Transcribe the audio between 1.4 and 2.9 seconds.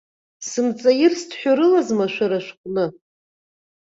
рылазма шәара шәҟны?